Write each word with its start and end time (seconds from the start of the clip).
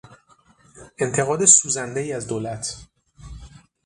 انتقاد 0.99 1.45
سوزندهای 1.45 2.13
از 2.13 2.27
دولت 2.27 2.87